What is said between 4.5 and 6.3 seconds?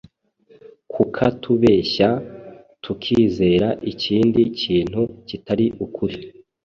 kintu kitari ukuri.